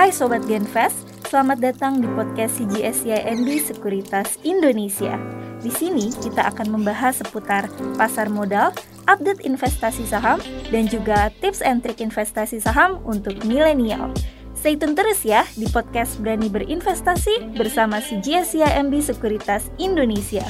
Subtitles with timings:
[0.00, 0.96] Hai Sobat Genfest,
[1.28, 5.20] selamat datang di podcast CGSCIMB Sekuritas Indonesia.
[5.60, 7.68] Di sini kita akan membahas seputar
[8.00, 8.72] pasar modal,
[9.04, 10.40] update investasi saham,
[10.72, 14.08] dan juga tips and trik investasi saham untuk milenial.
[14.56, 20.48] Stay tune terus ya di podcast Berani Berinvestasi bersama CGSCIMB Sekuritas Indonesia.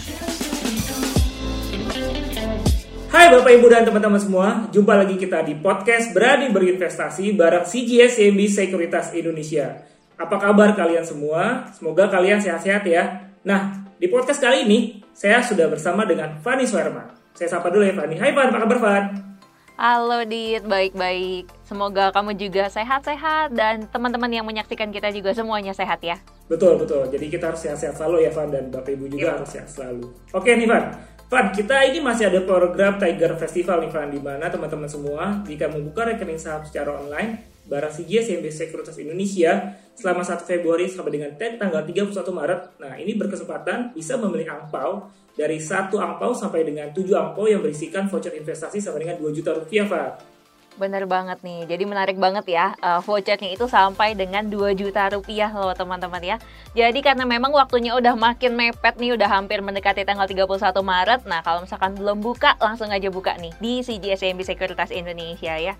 [3.11, 8.22] Hai Bapak Ibu dan teman-teman semua, jumpa lagi kita di podcast Berani Berinvestasi bareng CGS
[8.22, 9.82] CMB Sekuritas Indonesia.
[10.14, 11.66] Apa kabar kalian semua?
[11.75, 13.35] Semoga kalian sehat-sehat ya.
[13.43, 17.11] Nah, di podcast kali ini saya sudah bersama dengan Fani Suherman.
[17.35, 18.14] Saya sapa dulu ya Fani.
[18.14, 19.04] Hai Fan, apa kabar Fan?
[19.74, 21.50] Halo Dit, baik-baik.
[21.66, 26.14] Semoga kamu juga sehat-sehat dan teman-teman yang menyaksikan kita juga semuanya sehat ya.
[26.46, 27.11] Betul, betul.
[27.11, 30.14] Jadi kita harus sehat-sehat selalu ya Van dan Bapak Ibu juga harus sehat selalu.
[30.30, 30.94] Oke nih Van,
[31.30, 35.70] Van, kita ini masih ada program Tiger Festival nih Van, di mana teman-teman semua jika
[35.70, 41.30] membuka rekening saham secara online barang CGS CMB Sekuritas Indonesia selama 1 Februari sampai dengan
[41.38, 42.60] tanggal 31 Maret.
[42.82, 45.06] Nah, ini berkesempatan bisa membeli angpau
[45.38, 49.55] dari satu angpau sampai dengan 7 angpau yang berisikan voucher investasi sampai dengan 2 juta
[49.55, 50.10] rupiah, Van.
[50.81, 55.53] Bener banget nih, jadi menarik banget ya uh, vouchernya itu sampai dengan 2 juta rupiah
[55.53, 56.36] loh teman-teman ya.
[56.73, 60.48] Jadi karena memang waktunya udah makin mepet nih, udah hampir mendekati tanggal 31
[60.81, 65.77] Maret Nah kalau misalkan belum buka, langsung aja buka nih di CGSMB Sekuritas Indonesia ya.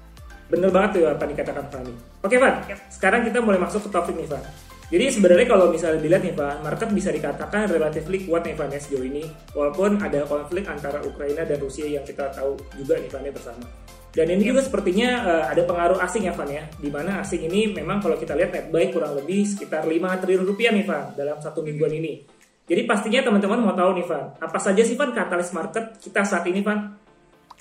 [0.53, 2.61] Bener banget tuh apa dikatakan Fani Oke Van,
[2.93, 4.45] sekarang kita mulai masuk ke topik nih Van.
[4.93, 8.77] Jadi sebenarnya kalau misalnya dilihat nih Pak, market bisa dikatakan relatif kuat nih Pak ya
[8.77, 9.25] sejauh ini.
[9.56, 13.65] Walaupun ada konflik antara Ukraina dan Rusia yang kita tahu juga nih Pak ya bersama.
[14.11, 17.70] Dan ini juga sepertinya uh, ada pengaruh asing ya Van ya, di mana asing ini
[17.70, 19.94] memang kalau kita lihat net buy kurang lebih sekitar 5
[20.27, 22.27] triliun rupiah nih Van dalam satu mingguan ini.
[22.66, 26.42] Jadi pastinya teman-teman mau tahu nih Van, apa saja sih Van katalis market kita saat
[26.50, 26.98] ini Van?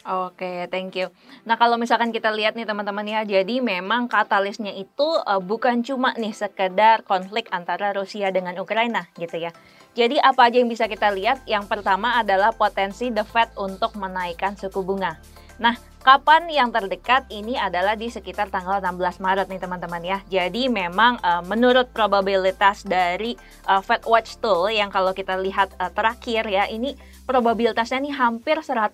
[0.10, 1.12] Oke, okay, thank you.
[1.44, 6.16] Nah, kalau misalkan kita lihat nih teman-teman ya, jadi memang katalisnya itu uh, bukan cuma
[6.16, 9.52] nih sekedar konflik antara Rusia dengan Ukraina gitu ya.
[9.94, 11.44] Jadi apa aja yang bisa kita lihat?
[11.44, 15.20] Yang pertama adalah potensi The Fed untuk menaikkan suku bunga.
[15.60, 20.18] Nah, Kapan yang terdekat ini adalah di sekitar tanggal 16 Maret nih teman-teman ya.
[20.32, 23.36] Jadi memang uh, menurut probabilitas dari
[23.68, 26.96] uh, Fed Watch Tool yang kalau kita lihat uh, terakhir ya ini
[27.30, 28.90] probabilitasnya nih hampir 100%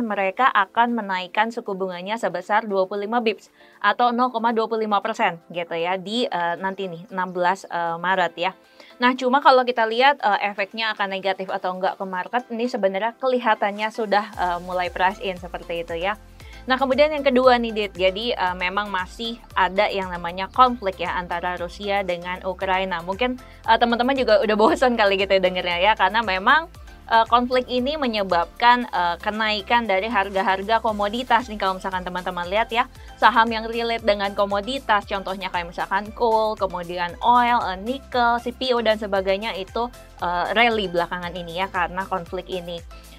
[0.00, 3.52] mereka akan menaikkan suku bunganya sebesar 25 bips
[3.84, 8.56] atau 0,25% gitu ya di uh, nanti nih 16 uh, Maret ya.
[8.96, 13.12] Nah, cuma kalau kita lihat uh, efeknya akan negatif atau enggak ke market, ini sebenarnya
[13.20, 16.16] kelihatannya sudah uh, mulai price in seperti itu ya.
[16.64, 17.92] Nah, kemudian yang kedua nih, Dit.
[17.94, 23.04] Jadi uh, memang masih ada yang namanya konflik ya antara Rusia dengan Ukraina.
[23.04, 26.66] Mungkin uh, teman-teman juga udah bosan kali gitu dengernya ya karena memang
[27.10, 31.48] uh, konflik ini menyebabkan uh, kenaikan dari harga-harga komoditas.
[31.48, 32.86] Nih kalau misalkan teman-teman lihat ya
[33.16, 39.00] saham yang relate dengan komoditas contohnya kayak misalkan coal kemudian oil uh, nikel CPO dan
[39.00, 39.88] sebagainya itu
[40.22, 42.78] uh, rally belakangan ini ya karena konflik ini.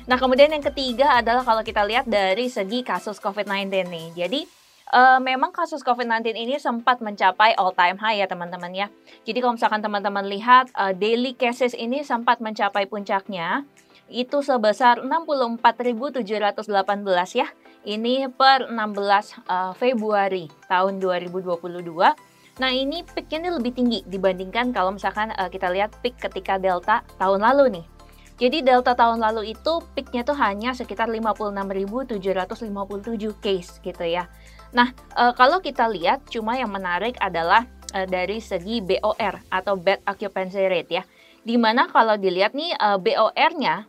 [0.10, 4.08] Nah kemudian yang ketiga adalah kalau kita lihat dari segi kasus COVID-19 nih.
[4.16, 4.42] Jadi
[4.94, 8.88] uh, memang kasus COVID-19 ini sempat mencapai all time high ya teman-teman ya.
[9.26, 13.66] Jadi kalau misalkan teman-teman lihat uh, daily cases ini sempat mencapai puncaknya
[14.10, 16.66] itu sebesar 64.718
[17.38, 17.48] ya.
[17.80, 18.76] Ini per 16
[19.48, 21.80] uh, Februari tahun 2022.
[22.60, 27.40] Nah ini peaknya lebih tinggi dibandingkan kalau misalkan uh, kita lihat peak ketika Delta tahun
[27.40, 27.86] lalu nih.
[28.40, 34.32] Jadi Delta tahun lalu itu peaknya tuh hanya sekitar 56.757 case gitu ya.
[34.76, 40.06] Nah uh, kalau kita lihat cuma yang menarik adalah uh, dari segi BOR atau Bed
[40.06, 41.04] Occupancy Rate ya.
[41.40, 43.88] Di mana kalau dilihat nih uh, BOR-nya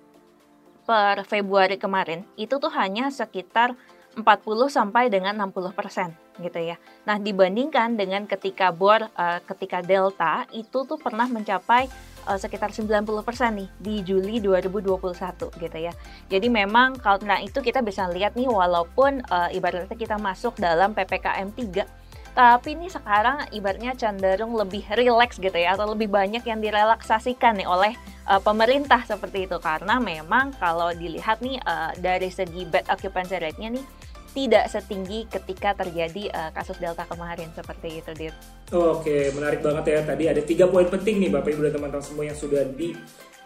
[0.86, 3.76] per Februari kemarin itu tuh hanya sekitar
[4.16, 4.26] 40
[4.66, 6.10] sampai dengan 60 persen
[6.42, 6.80] gitu ya.
[7.06, 11.86] Nah dibandingkan dengan ketika bor uh, ketika delta itu tuh pernah mencapai
[12.26, 15.92] uh, sekitar 90 persen nih di Juli 2021 gitu ya.
[16.28, 21.53] Jadi memang karena itu kita bisa lihat nih walaupun uh, ibaratnya kita masuk dalam ppkm
[21.54, 22.00] 3
[22.30, 27.66] tapi ini sekarang ibaratnya cenderung lebih rileks gitu ya atau lebih banyak yang direlaksasikan nih
[27.66, 27.92] oleh
[28.30, 33.74] uh, pemerintah seperti itu karena memang kalau dilihat nih uh, dari segi bed occupancy rate-nya
[33.74, 33.84] nih
[34.30, 38.34] tidak setinggi ketika terjadi uh, kasus delta kemarin seperti itu Dit.
[38.71, 42.24] Oke, menarik banget ya tadi ada tiga poin penting nih Bapak Ibu dan teman-teman semua
[42.27, 42.94] yang sudah di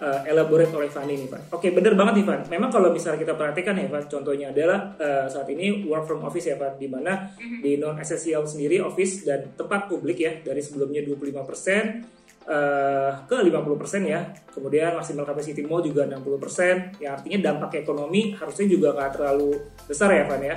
[0.05, 1.57] uh, elaborate oleh Fanny nih Pak.
[1.57, 2.39] Oke bener banget nih Pak.
[2.53, 6.51] Memang kalau misalnya kita perhatikan ya Pak, contohnya adalah uh, saat ini work from office
[6.51, 11.01] ya Pak, di mana di non essential sendiri office dan tempat publik ya dari sebelumnya
[11.07, 11.83] 25 persen
[12.49, 14.21] uh, ke 50 persen ya.
[14.53, 16.75] Kemudian maksimal capacity mall juga 60 persen.
[17.01, 19.51] Yang artinya dampak ekonomi harusnya juga nggak terlalu
[19.89, 20.57] besar ya Pak ya.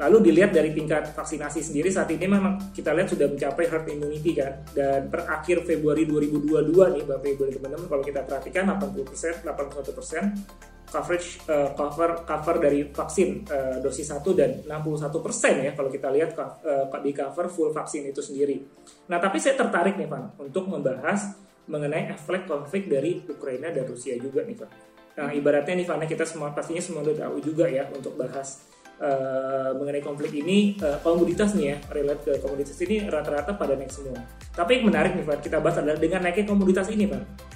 [0.00, 4.32] Lalu dilihat dari tingkat vaksinasi sendiri saat ini memang kita lihat sudah mencapai herd immunity
[4.32, 4.64] kan.
[4.72, 10.72] Dan per akhir Februari 2022 nih Bapak Ibu dan teman-teman kalau kita perhatikan 80%, 81%
[10.92, 16.36] coverage uh, cover cover dari vaksin uh, dosis 1 dan 61% ya kalau kita lihat
[16.36, 18.60] uh, di cover full vaksin itu sendiri.
[19.08, 21.32] Nah, tapi saya tertarik nih Pak untuk membahas
[21.64, 24.70] mengenai efek konflik dari Ukraina dan Rusia juga nih Pak.
[25.12, 28.64] Nah, ibaratnya nih Pak, kita semua pastinya semua udah tahu juga ya untuk bahas
[29.00, 33.94] uh, mengenai konflik ini uh, komoditas nih ya, relate ke komoditas ini rata-rata pada naik
[33.94, 34.20] semua.
[34.52, 37.52] Tapi yang menarik nih Pak, kita bahas adalah dengan naiknya komoditas ini Pak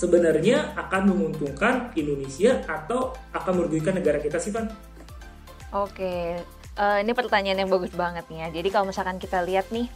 [0.00, 4.72] sebenarnya akan menguntungkan Indonesia atau akan merugikan negara kita sih, Pan?
[5.76, 6.40] Oke,
[6.80, 8.48] uh, ini pertanyaan yang bagus banget nih ya.
[8.48, 9.92] Jadi kalau misalkan kita lihat nih,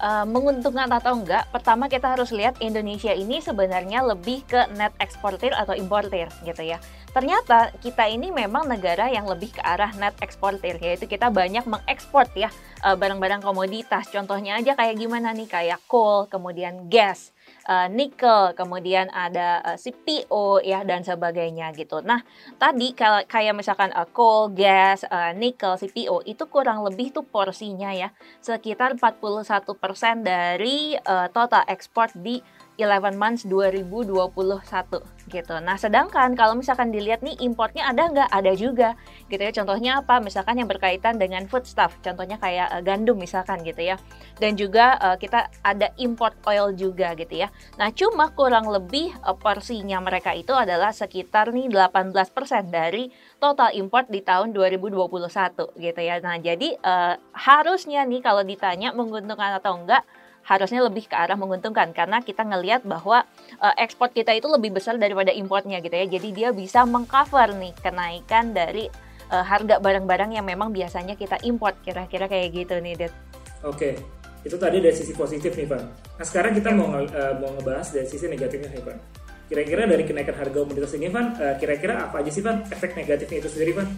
[0.00, 5.54] uh, menguntungkan atau enggak, pertama kita harus lihat Indonesia ini sebenarnya lebih ke net eksportir
[5.54, 6.78] atau importir gitu ya.
[7.12, 12.30] Ternyata kita ini memang negara yang lebih ke arah net eksportir, yaitu kita banyak mengekspor
[12.36, 12.50] ya
[12.82, 14.10] barang-barang komoditas.
[14.12, 17.34] Contohnya aja kayak gimana nih, kayak coal, kemudian gas
[17.68, 22.00] uh, nikel, kemudian ada uh, eh, CPO ya dan sebagainya gitu.
[22.00, 22.24] Nah,
[22.56, 27.92] tadi kalau kayak misalkan uh, coal, gas, uh, nikel, CPO itu kurang lebih tuh porsinya
[27.92, 28.10] ya
[28.40, 29.68] sekitar 41%
[30.24, 32.40] dari uh, total ekspor di
[32.78, 35.54] 11 months 2021 gitu.
[35.60, 38.30] Nah, sedangkan kalau misalkan dilihat nih importnya ada nggak?
[38.30, 38.94] Ada juga
[39.26, 39.52] gitu ya.
[39.52, 40.22] Contohnya apa?
[40.22, 43.98] Misalkan yang berkaitan dengan foodstuff, contohnya kayak uh, gandum misalkan gitu ya.
[44.38, 47.50] Dan juga uh, kita ada import oil juga gitu ya.
[47.76, 52.14] Nah, cuma kurang lebih uh, porsinya mereka itu adalah sekitar nih 18%
[52.70, 53.10] dari
[53.42, 54.96] total import di tahun 2021
[55.76, 56.22] gitu ya.
[56.22, 60.06] Nah, jadi uh, harusnya nih kalau ditanya menguntungkan atau enggak
[60.44, 63.24] harusnya lebih ke arah menguntungkan karena kita ngelihat bahwa
[63.60, 66.06] uh, ekspor kita itu lebih besar daripada importnya gitu ya.
[66.08, 68.88] Jadi dia bisa mengcover nih kenaikan dari
[69.28, 73.12] uh, harga barang-barang yang memang biasanya kita import kira-kira kayak gitu nih, Det.
[73.64, 73.98] Oke.
[74.46, 75.82] Itu tadi dari sisi positif nih, Pak.
[76.16, 78.96] Nah, sekarang kita mau uh, mau ngebahas dari sisi negatifnya nih, Pak.
[79.48, 83.48] Kira-kira dari kenaikan harga komoditas ini, Pak, kira-kira apa aja sih, Pak, efek negatifnya itu
[83.48, 83.88] sendiri, Pak?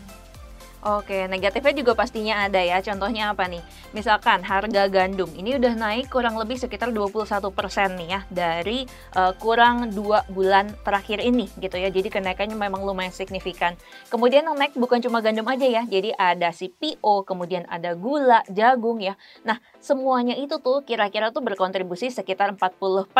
[0.80, 2.80] Oke, negatifnya juga pastinya ada ya.
[2.80, 3.60] Contohnya apa nih?
[3.92, 7.52] Misalkan harga gandum ini udah naik kurang lebih sekitar 21%
[8.00, 11.92] nih ya dari uh, kurang dua bulan terakhir ini gitu ya.
[11.92, 13.76] Jadi kenaikannya memang lumayan signifikan.
[14.08, 15.84] Kemudian yang naik bukan cuma gandum aja ya.
[15.84, 19.20] Jadi ada CPO, kemudian ada gula, jagung ya.
[19.44, 23.12] Nah, semuanya itu tuh kira-kira tuh berkontribusi sekitar 40%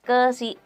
[0.00, 0.56] ke si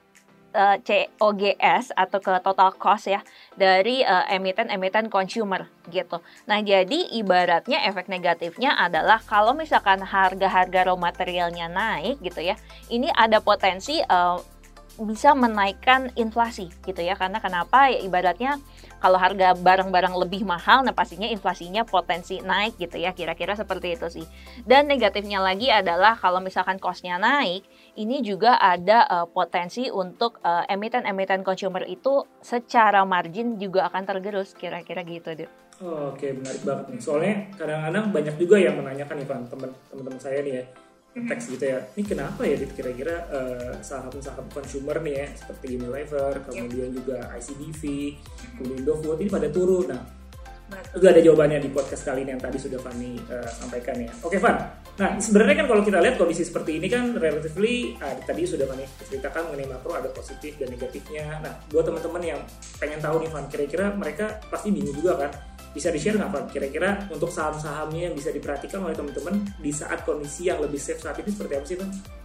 [0.55, 3.21] uh, COGS atau ke total cost ya
[3.55, 6.23] dari uh, emiten-emiten consumer gitu.
[6.47, 12.55] Nah, jadi ibaratnya efek negatifnya adalah kalau misalkan harga-harga raw materialnya naik gitu ya,
[12.91, 14.39] ini ada potensi uh,
[15.01, 17.17] bisa menaikkan inflasi gitu ya.
[17.17, 17.89] Karena kenapa?
[17.89, 18.61] Ya ibaratnya
[19.01, 24.07] kalau harga barang-barang lebih mahal, nah pastinya inflasinya potensi naik gitu ya, kira-kira seperti itu
[24.13, 24.27] sih.
[24.69, 27.65] Dan negatifnya lagi adalah kalau misalkan costnya naik,
[27.97, 34.55] ini juga ada uh, potensi untuk uh, emiten-emiten consumer itu secara margin juga akan tergerus,
[34.55, 35.51] kira-kira gitu deh.
[35.81, 37.01] Oh, Oke, okay, menarik banget nih.
[37.01, 40.65] Soalnya kadang-kadang banyak juga yang menanyakan nih, Pak, teman-teman saya nih ya,
[41.11, 41.79] teks gitu ya.
[41.97, 47.83] Ini kenapa ya kira-kira uh, saham-saham consumer nih ya seperti Unilever kemudian juga ICBV
[48.55, 49.91] kemudian Indofood ini pada turun.
[49.91, 50.20] Nah
[50.91, 54.11] juga ada jawabannya di podcast kali ini yang tadi sudah Fanny uh, sampaikan ya.
[54.27, 54.57] Oke Van,
[54.99, 58.85] nah sebenarnya kan kalau kita lihat kondisi seperti ini kan relatively uh, tadi sudah Fanny
[59.07, 61.39] ceritakan mengenai makro ada positif dan negatifnya.
[61.43, 62.41] Nah buat teman-teman yang
[62.83, 65.31] pengen tahu nih Van, kira-kira mereka pasti bingung juga kan
[65.71, 66.45] bisa di-share nggak Pak?
[66.51, 71.15] Kira-kira untuk saham-sahamnya yang bisa diperhatikan oleh teman-teman di saat kondisi yang lebih safe saat
[71.23, 72.20] ini seperti apa sih Pak?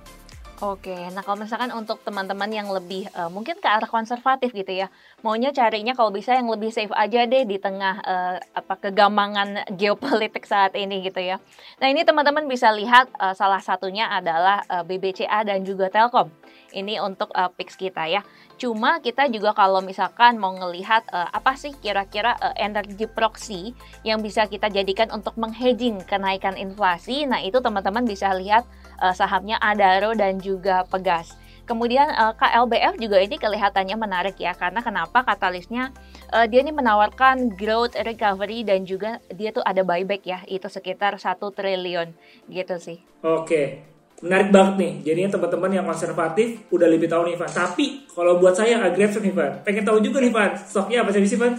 [0.64, 4.88] Oke, nah kalau misalkan untuk teman-teman yang lebih uh, mungkin ke arah konservatif gitu ya,
[5.20, 10.48] maunya carinya kalau bisa yang lebih safe aja deh di tengah uh, apa kegamangan geopolitik
[10.48, 11.44] saat ini gitu ya.
[11.84, 16.32] Nah ini teman-teman bisa lihat uh, salah satunya adalah uh, BBCA dan juga Telkom.
[16.76, 18.22] Ini untuk uh, kita ya.
[18.60, 23.72] Cuma kita juga kalau misalkan mau ngelihat uh, apa sih kira-kira uh, energi proxy
[24.04, 28.68] yang bisa kita jadikan untuk menghedging kenaikan inflasi, nah itu teman-teman bisa lihat
[29.00, 31.36] uh, sahamnya Adaro dan juga Pegas.
[31.66, 35.90] Kemudian uh, KLBF juga ini kelihatannya menarik ya karena kenapa katalisnya
[36.30, 41.18] uh, dia ini menawarkan growth recovery dan juga dia tuh ada buyback ya itu sekitar
[41.18, 42.14] satu triliun
[42.54, 43.02] gitu sih.
[43.26, 43.82] Oke,
[44.24, 44.94] menarik banget nih.
[45.12, 47.52] Jadinya teman-teman yang konservatif udah lebih tahu nih Van.
[47.52, 49.52] Tapi kalau buat saya agresif nih Van.
[49.66, 51.56] Pengen tahu juga nih Van, stoknya apa sih Van?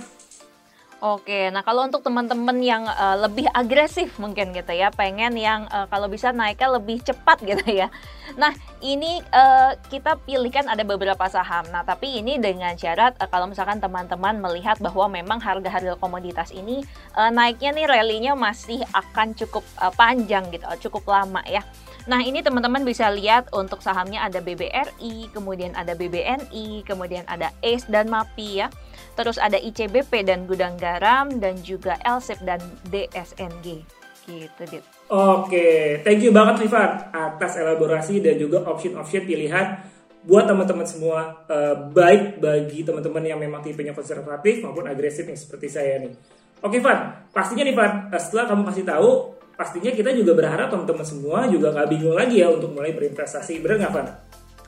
[0.96, 5.84] Oke, nah kalau untuk teman-teman yang uh, lebih agresif mungkin gitu ya, pengen yang uh,
[5.92, 7.92] kalau bisa naiknya lebih cepat gitu ya.
[8.40, 11.68] Nah ini uh, kita pilihkan ada beberapa saham.
[11.68, 16.80] Nah tapi ini dengan syarat uh, kalau misalkan teman-teman melihat bahwa memang harga-harga komoditas ini
[17.12, 21.60] uh, naiknya nih rally-nya masih akan cukup uh, panjang gitu, cukup lama ya.
[22.06, 27.90] Nah, ini teman-teman bisa lihat untuk sahamnya ada BBRI, kemudian ada BBNI, kemudian ada ACE
[27.90, 28.70] dan MAPI ya.
[29.18, 32.62] Terus ada ICBP dan Gudang Garam dan juga LSIP dan
[32.94, 33.82] DSNG.
[34.26, 34.86] Gitu, Dit.
[35.10, 39.82] Oke, thank you banget Rifan atas elaborasi dan juga option-option pilihan
[40.26, 45.70] buat teman-teman semua uh, baik bagi teman-teman yang memang tipenya konservatif maupun agresif nih seperti
[45.70, 46.14] saya nih.
[46.62, 51.48] Oke Van, pastinya nih Van, setelah kamu kasih tahu pastinya kita juga berharap teman-teman semua
[51.48, 53.58] juga nggak bingung lagi ya untuk mulai berinvestasi.
[53.64, 54.08] Bener nggak, Van?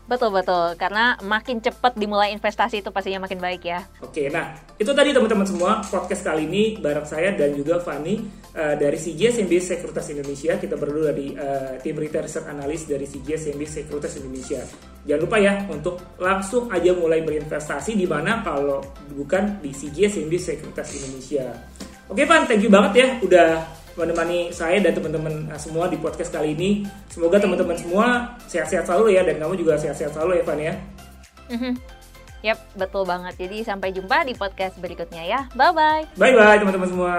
[0.09, 3.85] Betul betul, karena makin cepat dimulai investasi itu pastinya makin baik ya.
[4.01, 8.17] Oke, nah itu tadi teman-teman semua podcast kali ini bareng saya dan juga Fani
[8.57, 10.57] uh, dari CGS MBS Sekuritas Indonesia.
[10.57, 14.65] Kita berdua dari uh, tim retail research analis dari CGS MBS Sekuritas Indonesia.
[15.05, 18.81] Jangan lupa ya untuk langsung aja mulai berinvestasi di mana kalau
[19.13, 21.53] bukan di CGS MBS Sekuritas Indonesia.
[22.09, 23.49] Oke Pan, thank you banget ya udah
[23.99, 26.87] menemani saya dan teman-teman eh, semua di podcast kali ini.
[27.11, 30.75] Semoga teman-teman semua sehat-sehat selalu ya dan kamu juga sehat-sehat selalu ya Van ya.
[31.51, 31.75] Mm-hmm.
[32.39, 33.35] Yap, betul banget.
[33.35, 35.41] Jadi sampai jumpa di podcast berikutnya ya.
[35.59, 36.15] Bye-bye.
[36.15, 37.15] Bye-bye teman-teman semua.